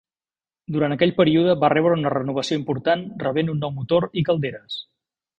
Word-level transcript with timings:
Durant 0.75 0.93
aquell 0.93 1.11
període 1.17 1.53
va 1.63 1.69
rebre 1.73 1.97
una 1.99 2.13
renovació 2.13 2.57
important, 2.59 3.03
rebent 3.27 3.53
un 3.55 3.61
nou 3.65 3.73
motor 3.75 4.09
i 4.23 4.25
calderes. 4.31 4.79